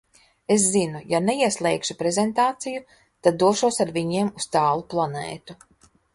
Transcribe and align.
Es 0.53 0.63
zinu– 0.75 1.01
ja 1.11 1.19
neieslēgšu 1.25 1.97
prezentāciju, 1.99 2.81
tad 3.29 3.39
došos 3.45 3.79
ar 3.87 3.93
viņiem 4.01 4.35
uz 4.43 4.51
tālu 4.57 4.89
planētu. 4.97 5.61